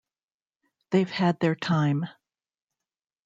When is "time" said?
1.53-2.07